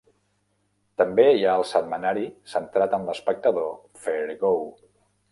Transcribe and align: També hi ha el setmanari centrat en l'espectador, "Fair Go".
També 1.01 1.25
hi 1.33 1.43
ha 1.49 1.57
el 1.59 1.65
setmanari 1.71 2.23
centrat 2.53 2.95
en 2.99 3.05
l'espectador, 3.09 3.69
"Fair 4.07 4.37
Go". 4.45 4.53